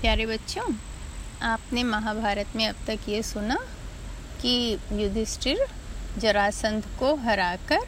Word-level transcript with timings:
प्यारे 0.00 0.24
बच्चों, 0.26 0.64
आपने 1.42 1.82
महाभारत 1.84 2.54
में 2.56 2.66
अब 2.68 2.74
तक 2.86 3.08
ये 3.08 3.22
सुना 3.22 3.56
कि 4.42 4.78
युधिष्ठिर 4.92 5.64
जरासंध 6.18 6.84
को 6.98 7.14
हराकर 7.16 7.86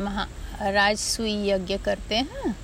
महा, 0.00 0.26
राजसूय 0.70 1.50
यज्ञ 1.50 1.78
करते 1.78 2.16
हैं 2.16 2.54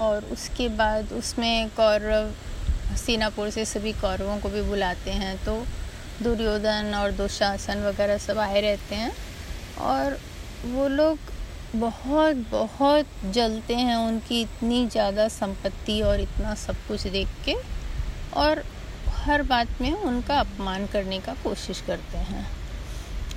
और 0.00 0.24
उसके 0.32 0.68
बाद 0.76 1.12
उसमें 1.12 1.70
कौरव, 1.76 2.30
सीनापुर 2.96 3.50
से 3.50 3.64
सभी 3.64 3.92
कौरवों 4.00 4.38
को 4.38 4.48
भी 4.48 4.62
बुलाते 4.62 5.10
हैं 5.12 5.36
तो 5.44 5.56
दुर्योधन 6.22 6.94
और 6.94 7.12
दुशासन 7.12 7.84
वगैरह 7.84 8.18
सब 8.18 8.38
आए 8.38 8.60
रहते 8.60 8.94
हैं 8.94 9.12
और 9.86 10.18
वो 10.66 10.88
लोग 10.88 11.18
बहुत 11.76 12.36
बहुत 12.50 13.06
जलते 13.24 13.74
हैं 13.74 13.96
उनकी 13.96 14.40
इतनी 14.42 14.86
ज़्यादा 14.86 15.26
संपत्ति 15.28 16.00
और 16.02 16.20
इतना 16.20 16.54
सब 16.54 16.76
कुछ 16.88 17.06
देख 17.06 17.28
के 17.44 17.54
और 18.36 18.62
हर 19.16 19.42
बात 19.42 19.80
में 19.80 19.92
उनका 19.92 20.38
अपमान 20.40 20.86
करने 20.86 21.18
का 21.18 21.34
कोशिश 21.34 21.80
करते 21.80 22.18
हैं। 22.18 22.46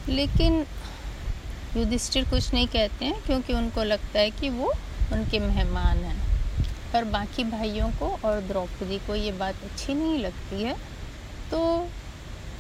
लेकिन 0.10 0.66
युधिष्ठिर 1.78 2.30
कुछ 2.30 2.54
नहीं 2.54 2.68
कहते 2.68 3.06
हैं 3.06 3.22
क्योंकि 3.26 3.54
उनको 3.54 3.84
लगता 3.84 4.20
है 4.20 4.32
कि 4.32 4.50
वो 4.50 4.74
उनके 5.14 5.40
मेहमान 5.40 5.98
हैं। 5.98 6.18
पर 6.94 7.04
बाकी 7.04 7.44
भाइयों 7.44 7.90
को 7.90 8.10
और 8.26 8.42
द्रौपदी 8.42 8.98
को 8.98 9.16
ये 9.16 9.32
बात 9.32 9.64
अच्छी 9.64 9.94
नहीं 9.94 10.20
लगती 10.20 10.64
है। 10.64 10.76
तो 11.52 11.88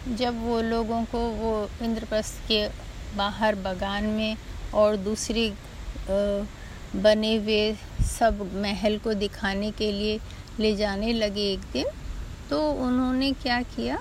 जब 0.07 0.41
वो 0.43 0.61
लोगों 0.61 1.03
को 1.05 1.19
वो 1.19 1.69
इंद्रप्रस्थ 1.81 2.47
के 2.47 2.67
बाहर 3.17 3.55
बगान 3.55 4.03
में 4.03 4.37
और 4.73 4.95
दूसरी 4.99 5.51
बने 6.97 7.35
हुए 7.37 7.73
सब 8.09 8.49
महल 8.55 8.97
को 8.97 9.13
दिखाने 9.15 9.71
के 9.71 9.91
लिए 9.91 10.19
ले 10.59 10.75
जाने 10.75 11.13
लगे 11.13 11.51
एक 11.53 11.59
दिन। 11.73 11.85
तो 12.49 12.59
उन्होंने 12.83 13.31
क्या 13.41 13.61
किया 13.65 13.97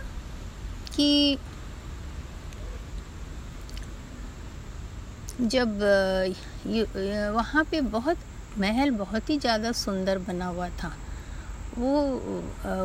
कि 0.94 1.38
जब 5.42 5.78
वहाँ 7.34 7.64
पे 7.70 7.80
बहुत, 7.80 8.16
महल 8.58 8.90
बहुत 8.92 9.30
ही 9.30 9.38
ज़्यादा 9.38 9.72
सुंदर 9.74 10.18
बना 10.20 10.46
हुआ 10.46 10.68
था। 10.82 10.92
वो 11.78 12.00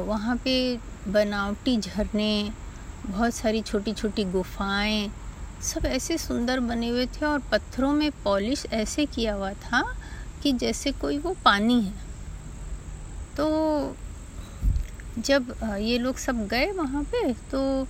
वहाँ 0.05 0.35
पे 0.43 0.55
बनावटी 1.07 1.77
झरने, 1.77 2.51
बहुत 3.07 3.33
सारी 3.33 3.61
छोटी 3.61 3.93
छोटी 3.93 4.23
गुफाएँ 4.25 5.09
सब 5.61 5.85
ऐसे 5.85 6.17
सुंदर 6.17 6.59
बने 6.59 6.89
हुए 6.89 7.05
थे 7.05 7.25
और 7.25 7.39
पत्थरों 7.51 7.91
में 7.93 8.11
पॉलिश 8.23 8.65
ऐसे 8.73 9.05
किया 9.05 9.33
हुआ 9.33 9.51
था 9.53 9.81
कि 10.43 10.51
जैसे 10.53 10.91
कोई 10.91 11.17
वो 11.17 11.35
पानी 11.45 11.81
है। 11.81 11.93
तो 13.37 13.95
जब 15.19 15.53
ये 15.79 15.97
लोग 15.97 16.17
सब 16.17 16.47
गए 16.47 16.71
वहाँ 16.71 17.03
पे 17.03 17.33
तो 17.51 17.87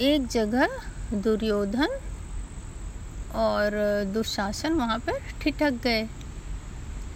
एक 0.00 0.26
जगह 0.26 0.68
दुर्योधन 1.14 1.98
और 3.34 3.70
दुशासन 4.04 4.72
वहाँ 4.72 4.98
पर 4.98 5.18
ठिठक 5.40 5.72
गए। 5.72 6.08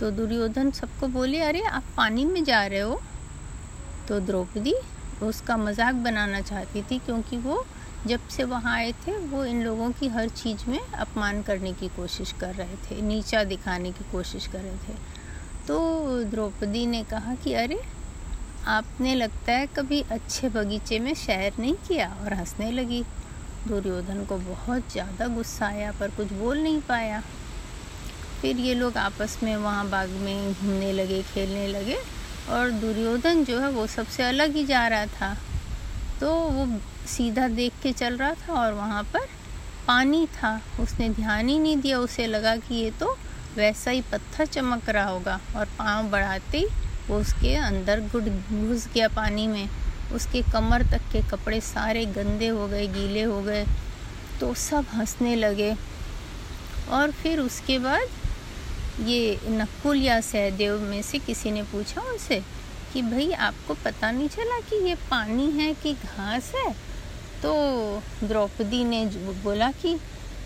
तो 0.01 0.11
दुर्योधन 0.11 0.71
सबको 0.71 1.09
बोले, 1.09 1.41
अरे, 1.41 1.61
आप 1.61 1.85
पानी 1.97 2.25
में 2.25 2.43
जा 2.45 2.67
रहे 2.67 2.81
हो? 2.81 3.01
तो 4.09 4.21
द्रौपदी 4.21 4.75
उसका 5.23 5.57
मज़ाक 5.57 5.95
बनाना 5.95 6.41
चाहती 6.41 6.83
थी 6.83 6.99
क्योंकि 6.99 7.37
वो 7.37 7.67
जब 8.07 8.29
से 8.29 8.45
वहाँ 8.45 8.75
आए 8.75 8.93
थे, 8.93 9.19
वो 9.19 9.45
इन 9.45 9.63
लोगों 9.63 9.91
की 9.91 10.09
हर 10.09 10.29
चीज़ 10.29 10.71
में 10.71 10.79
अपमान 10.79 11.43
करने 11.43 11.73
की 11.73 11.89
कोशिश 11.89 12.33
कर 12.33 12.55
रहे 12.55 12.77
थे, 12.77 13.03
नीचा 13.03 13.45
दिखाने 13.45 13.93
की 13.93 14.05
कोशिश 14.13 14.47
कर 14.47 14.59
रहे 14.59 14.77
थे। 14.77 14.95
तो 15.69 15.79
द्रौपदी 16.25 16.87
ने 16.87 17.05
कहा 17.05 17.35
कि, 17.35 17.53
अरे, 17.53 17.81
आपने 18.67 19.15
लगता 19.15 19.53
है 19.53 19.67
कभी 19.67 20.05
अच्छे 20.11 20.49
बगीचे 20.49 20.99
में 20.99 21.15
शहर 21.15 21.53
नहीं 21.59 21.75
किया? 21.75 22.17
और 22.25 22.33
हंसने 22.33 22.71
लगी। 22.71 23.05
दुर्योधन 23.69 24.25
को 24.25 24.37
बहुत 24.37 24.93
ज़्यादा 24.93 25.27
गुस्सा 25.27 25.67
आया, 25.67 25.93
पर 25.93 26.11
कुछ 26.11 26.33
बोल 26.33 26.59
नहीं 26.59 26.81
पाया। 26.81 27.23
फिर 28.43 28.57
ये 28.57 28.75
लोग 28.75 28.97
आपस 28.97 29.39
में 29.43 29.57
वहाँ 29.57 29.89
बाग 29.89 30.09
में 30.09 30.53
घूमने 30.53 30.93
लगे, 30.93 31.23
खेलने 31.23 31.67
लगे, 31.67 31.97
और 32.51 32.71
दुर्योधन 32.71 33.45
जो 33.45 33.61
है 33.61 33.71
वो 33.71 33.87
सबसे 33.87 34.23
अलग 34.23 34.53
ही 34.53 34.65
जा 34.65 34.89
रहा 34.89 35.07
था। 35.07 35.37
तो 36.21 36.35
वो 36.51 36.67
सीधा 37.09 37.49
देख 37.49 37.73
के 37.83 37.93
चल 37.93 38.17
रहा 38.17 38.33
था 38.35 38.53
और 38.55 38.73
वहाँ 38.73 39.03
पर 39.05 39.27
पानी 39.87 40.27
था। 40.35 40.61
उसने 40.81 41.09
ध्यान 41.11 41.49
ही 41.49 41.59
नहीं 41.59 41.77
दिया। 41.77 41.99
उसे 41.99 42.27
लगा 42.27 42.57
कि 42.59 42.75
ये 42.75 42.91
तो 43.01 43.17
वैसा 43.57 43.91
ही 43.91 44.01
पत्थर 44.03 44.47
चमक 44.47 44.89
रहा 44.89 45.09
होगा 45.09 45.39
और 45.57 45.67
पाँव 45.79 46.11
बढ़ाते 46.11 46.59
ही 46.59 46.67
वो 47.09 47.19
उसके 47.19 47.55
अंदर 47.57 48.01
गुड 48.13 48.29
घुस 48.51 48.89
गया 48.95 49.09
पानी 49.09 49.47
में। 49.47 49.69
उसके 50.15 50.43
कमर 50.43 50.83
तक 50.83 51.03
के 51.13 51.23
कपड़े 51.29 51.61
सारे 51.61 52.05
गंदे 52.07 52.49
हो 52.49 52.67
गए, 52.69 52.87
गीले 52.87 53.23
हो 53.23 53.41
गए 53.43 53.65
तो 54.41 54.53
सब 54.55 54.87
हंसने 54.95 55.35
लगे। 55.37 55.75
और 56.91 57.11
फिर 57.13 57.41
उसके 57.41 57.79
बाद 57.79 59.07
ये 59.07 59.39
नकुल 59.49 60.03
या 60.03 60.21
सहदेव 60.23 60.81
में 60.81 61.01
से 61.03 61.19
किसी 61.19 61.51
ने 61.51 61.63
पूछा 61.63 62.01
उनसे 62.03 62.43
कि 62.93 63.03
भाई, 63.03 63.33
आपको 63.33 63.75
पता 63.75 64.11
नहीं 64.11 64.29
चला 64.29 64.61
कि 64.61 64.89
ये 64.89 64.95
पानी 64.95 65.51
है 65.51 65.75
कि 65.75 65.93
घास 65.93 66.53
है? 66.55 66.73
तो 67.43 67.53
द्रौपदी 68.25 68.85
ने 68.85 69.07
बोला 69.43 69.71
कि, 69.71 69.95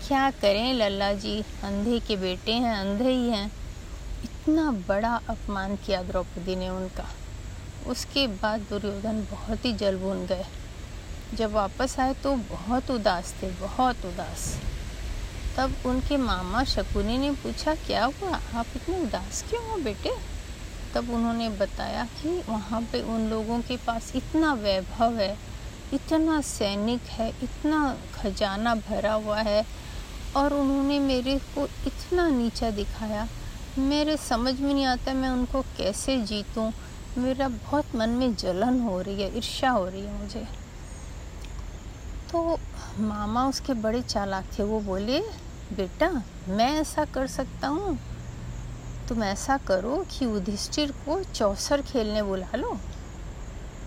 क्या 0.07 0.31
करें 0.31 0.73
लल्ला 0.73 1.13
जी? 1.13 1.41
अंधे 1.41 1.99
के 1.99 2.15
बेटे 2.15 2.53
हैं, 2.53 2.75
अंधे 2.75 3.09
ही 3.09 3.29
हैं। 3.29 3.51
इतना 4.23 4.71
बड़ा 4.71 5.21
अपमान 5.29 5.75
किया 5.75 6.03
द्रौपदी 6.03 6.55
ने 6.55 6.69
उनका। 6.69 7.09
उसके 7.87 8.27
बाद 8.27 8.59
दुर्योधन 8.59 9.27
बहुत 9.31 9.65
ही 9.65 9.73
जल 9.73 9.97
भून 9.97 10.25
गए। 10.25 10.45
जब 11.33 11.51
वापस 11.51 11.99
आए 11.99 12.13
तो 12.13 12.35
बहुत 12.35 12.91
उदास 12.91 13.35
थे, 13.43 13.49
बहुत 13.51 14.05
उदास। 14.05 14.59
तब 15.57 15.75
उनके 15.85 16.17
मामा 16.17 16.63
शकुनी 16.63 17.17
ने 17.17 17.31
पूछा, 17.31 17.75
क्या 17.75 18.05
हुआ? 18.05 18.39
आप 18.53 18.65
इतने 18.75 19.03
उदास 19.03 19.45
क्यों 19.49 19.69
हो 19.69 19.77
बेटे? 19.77 20.30
तब 20.95 21.09
उन्होंने 21.09 21.49
बताया 21.49 22.05
कि 22.05 22.43
वहाँ 22.49 22.81
पे 22.81 23.01
उन 23.01 23.29
लोगों 23.29 23.59
के 23.59 23.77
पास 23.77 24.15
इतना 24.15 24.53
वैभव 24.53 25.13
है, 25.13 25.37
इतना 25.93 26.41
सैनिक 26.41 27.01
है, 27.01 27.29
इतना 27.29 27.97
खजाना 28.15 28.75
भरा 28.75 29.13
हुआ 29.13 29.37
है 29.37 29.65
और 30.35 30.53
उन्होंने 30.53 30.99
मेरे 30.99 31.37
को 31.39 31.65
इतना 31.65 32.29
नीचा 32.29 32.69
दिखाया। 32.71 33.27
मेरे 33.77 34.17
समझ 34.17 34.59
में 34.59 34.73
नहीं 34.73 34.85
आता 34.85 35.13
मैं 35.13 35.29
उनको 35.29 35.61
कैसे 35.61 36.21
जीतूं। 36.21 36.71
मेरा 37.17 37.47
बहुत 37.47 37.95
मन 37.95 38.09
में 38.09 38.35
जलन 38.35 38.79
हो 38.79 39.01
रही 39.01 39.21
है, 39.21 39.37
ईर्ष्या 39.37 39.69
हो 39.71 39.85
रही 39.87 40.01
है 40.01 40.21
मुझे। 40.21 40.47
तो 42.31 42.59
मामा 42.99 43.47
उसके 43.47 43.73
बड़े 43.73 44.01
चालाक 44.01 44.45
थे, 44.59 44.63
वो 44.63 44.79
बोले, 44.79 45.19
बेटा, 45.73 46.23
मैं 46.47 46.81
ऐसा 46.81 47.05
कर 47.05 47.27
सकता 47.27 47.67
हूँ? 47.67 47.99
तुम 49.11 49.23
ऐसा 49.23 49.57
करो 49.57 49.95
कि 50.11 50.25
युधिष्ठिर 50.25 50.91
को 51.05 51.23
चौसर 51.23 51.81
खेलने 51.81 52.21
बुला 52.23 52.57
लो 52.57 52.77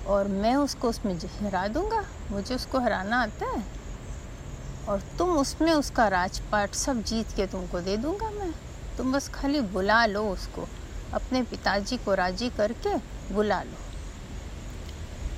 और 0.06 0.28
मैं 0.28 0.54
उसको 0.56 0.88
उसमें 0.88 1.14
हरा 1.16 1.66
दूँगा। 1.68 2.04
मुझे 2.30 2.54
उसको 2.54 2.78
हराना 2.78 3.22
आता 3.22 3.46
है 3.46 3.62
और 4.88 5.00
तुम 5.18 5.30
उसमें 5.30 5.72
उसका 5.72 6.08
राजपाट 6.08 6.74
सब 6.74 7.02
जीत 7.02 7.32
के 7.36 7.46
तुमको 7.46 7.80
दे 7.80 7.96
दूँगा 7.96 8.30
मैं। 8.30 8.52
तुम 8.96 9.12
बस 9.12 9.28
खाली 9.28 9.60
बुला 9.60 10.04
लो 10.06 10.22
उसको। 10.28 10.68
अपने 11.14 11.42
पिताजी 11.42 11.96
को 11.96 12.14
राज़ी 12.14 12.50
करके 12.50 12.96
बुला 13.34 13.62
लो। 13.62 13.78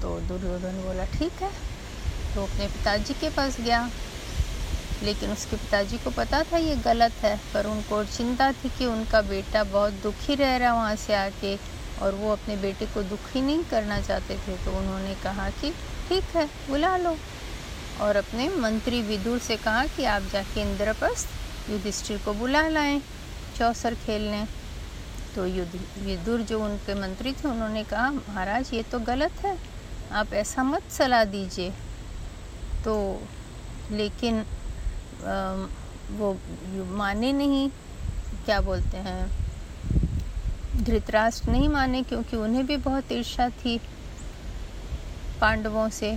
तो 0.03 0.19
दुर्योधन 0.21 0.83
बोला, 0.83 1.05
ठीक 1.05 1.33
है। 1.33 1.53
तो 2.35 2.43
अपने 2.43 2.67
पिताजी 2.67 3.15
के 3.15 3.31
पास 3.31 3.61
गया। 3.61 3.91
लेकिन 5.03 5.31
उसके 5.31 5.57
पिताजी 5.57 5.99
को 5.99 6.11
पता 6.11 6.43
था 6.43 6.57
ये 6.57 6.77
गलत 6.77 7.13
है, 7.23 7.37
पर 7.55 7.67
उनको 7.67 8.03
चिंता 8.07 8.51
थी 8.53 8.69
कि 8.69 8.87
उनका 8.87 9.21
बेटा 9.23 9.65
बहुत 9.65 9.93
दुखी 10.03 10.35
रह 10.35 10.57
रहा 10.57 10.73
वहाँ 10.75 10.97
से 10.97 11.15
आके 11.15 11.57
और 12.03 12.15
वो 12.15 12.33
अपने 12.33 12.57
बेटे 12.57 12.87
को 12.87 13.03
दुखी 13.03 13.41
नहीं 13.41 13.65
करना 13.65 14.01
चाहते 14.01 14.37
थे। 14.39 14.57
तो 14.65 14.77
उन्होंने 14.79 15.15
कहा 15.15 15.49
कि 15.51 15.71
ठीक 16.09 16.37
है, 16.37 16.47
बुला 16.69 16.97
लो। 16.97 17.17
और 18.01 18.17
अपने 18.17 18.49
मंत्री 18.57 19.03
विदुर 19.03 19.39
से 19.39 19.57
कहा 19.57 19.85
कि 19.87 20.05
आप 20.05 20.23
जाके 20.23 20.61
इंद्रप्रस्थ 20.63 21.71
युधिष्ठिर 21.71 22.19
को 22.25 22.33
बुला 22.35 22.67
लाएँ 22.69 23.01
चौसर 23.59 23.95
खेलने। 23.95 24.45
तो 25.35 25.43
विदुर 26.05 26.41
जो 26.41 26.61
उनके 26.65 26.95
मंत्री 26.95 27.33
थे, 27.33 27.49
उन्होंने 27.49 27.85
कहा, 27.85 28.11
महाराज, 28.11 28.71
ये 28.75 28.83
तो 28.83 28.99
गलत 28.99 29.45
है, 29.45 29.57
आप 30.13 30.33
ऐसा 30.35 30.63
मत 30.63 30.91
सलाह 30.91 31.25
दीजिए। 31.25 31.71
तो 32.85 32.95
लेकिन 33.93 34.45
वो 35.19 36.37
माने 36.97 37.33
नहीं, 37.33 37.69
क्या 38.45 38.61
बोलते 38.61 38.97
हैं, 38.99 39.27
धृतराष्ट्र 40.77 41.51
नहीं 41.51 41.69
माने 41.69 42.03
क्योंकि 42.03 42.37
उन्हें 42.37 42.67
भी 42.67 42.77
बहुत 42.79 43.13
ईर्षा 43.13 43.49
थी 43.51 43.79
पांडवों 45.41 45.89
से। 45.91 46.17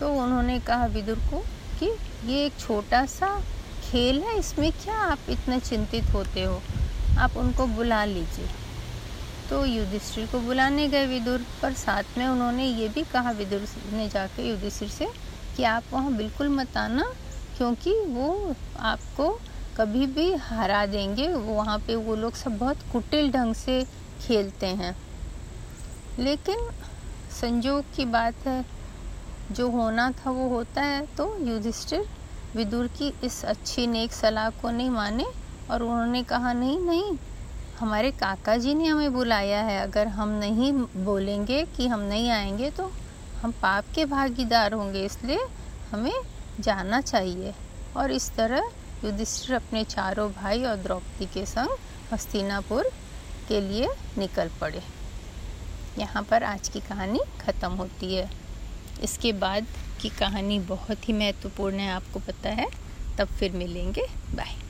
तो 0.00 0.12
उन्होंने 0.14 0.58
कहा, 0.60 0.86
विदुर 0.86 1.18
को 1.30 1.42
कि 1.80 1.90
ये 2.26 2.44
एक 2.46 2.58
छोटा 2.58 3.04
सा 3.08 3.28
खेल 3.82 4.20
है, 4.22 4.38
इसमें 4.38 4.70
क्या 4.74 4.94
आप 5.02 5.30
इतने 5.30 5.58
चिंतित 5.60 6.10
होते 6.14 6.42
हो? 6.42 6.60
आप 7.18 7.36
उनको 7.36 7.66
बुला 7.66 8.04
लीजिए। 8.04 8.48
तो 9.50 9.64
युधिष्ठिर 9.64 10.26
को 10.26 10.40
बुलाने 10.40 10.86
गए 10.88 11.06
विदुर, 11.06 11.44
पर 11.62 11.72
साथ 11.74 12.18
में 12.18 12.26
उन्होंने 12.26 12.64
ये 12.64 12.88
भी 12.88 13.02
कहा 13.12 13.30
विदुर 13.30 13.66
ने 13.92 14.08
जाके 14.08 14.48
युधिष्ठिर 14.48 14.88
से 14.88 15.08
कि 15.56 15.64
आप 15.66 15.84
वहाँ 15.92 16.12
बिल्कुल 16.16 16.48
मत 16.50 16.76
आना 16.76 17.12
क्योंकि 17.58 17.92
वो 18.06 18.54
आपको 18.78 19.28
कभी 19.76 20.06
भी 20.06 20.32
हरा 20.34 20.86
देंगे। 20.86 21.28
वहाँ 21.28 21.78
पे 21.78 21.96
वो 21.96 22.14
लोग 22.16 22.34
सब 22.34 22.58
बहुत 22.58 22.76
कुटिल 22.92 23.30
ढंग 23.32 23.54
से 23.54 23.86
खेलते 24.20 24.66
हैं। 24.66 24.96
लेकिन 26.18 26.68
संजोग 27.40 27.84
की 27.96 28.04
बात 28.04 28.46
है, 28.46 28.64
जो 29.52 29.68
होना 29.70 30.10
था 30.10 30.30
वो 30.30 30.48
होता 30.48 30.82
है। 30.82 31.06
तो 31.06 31.36
युधिष्ठिर 31.46 32.06
विदुर 32.56 32.86
की 32.86 33.12
इस 33.24 33.44
अच्छी 33.44 33.86
नेक 33.86 34.12
सलाह 34.12 34.50
को 34.50 34.70
नहीं 34.70 34.90
माने 34.90 35.26
और 35.70 35.82
उन्होंने 35.82 36.22
कहा, 36.22 36.52
नहीं 36.52 36.78
नहीं, 36.80 37.16
हमारे 37.80 38.10
काका 38.10 38.56
जी 38.56 38.74
ने 38.74 38.86
हमें 38.86 39.12
बुलाया 39.12 39.60
है। 39.62 39.80
अगर 39.80 40.08
हम 40.08 40.28
नहीं 40.28 40.72
बोलेंगे 41.04 41.64
कि 41.76 41.88
हम 41.88 42.00
नहीं 42.00 42.30
आएँगे 42.30 42.70
तो 42.70 42.92
हम 43.42 43.52
पाप 43.52 43.84
के 43.94 44.04
भागीदार 44.04 44.72
होंगे। 44.72 45.04
इसलिए 45.04 45.38
हमें 45.92 46.12
जाना 46.60 47.00
चाहिए। 47.00 47.54
और 47.96 48.10
इस 48.10 48.30
तरह 48.30 48.70
युधिष्ठिर 49.04 49.56
अपने 49.56 49.84
चारों 49.84 50.30
भाई 50.32 50.64
और 50.64 50.76
द्रौपदी 50.76 51.26
के 51.26 51.46
संग 51.46 51.76
हस्तिनापुर 52.12 52.90
के 53.48 53.60
लिए 53.60 53.88
निकल 54.18 54.50
पड़े। 54.60 54.82
यहाँ 55.98 56.22
पर 56.22 56.44
आज 56.44 56.68
की 56.68 56.80
कहानी 56.80 57.20
ख़त्म 57.40 57.72
होती 57.72 58.14
है। 58.14 58.30
इसके 59.02 59.32
बाद 59.32 59.66
की 60.02 60.08
कहानी 60.08 60.58
बहुत 60.58 61.08
ही 61.08 61.12
महत्वपूर्ण 61.12 61.76
है, 61.76 61.90
आपको 61.90 62.20
पता 62.20 62.48
है। 62.48 62.68
तब 63.18 63.28
फिर 63.28 63.52
मिलेंगे। 63.52 64.06
बाय। 64.34 64.67